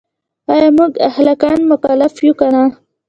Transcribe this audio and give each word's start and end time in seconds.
ایا 0.51 0.69
موږ 0.77 0.91
اخلاقاً 1.09 1.51
مکلف 1.71 2.13
یو 2.25 2.33
که 2.39 2.47
نه؟ 2.53 2.63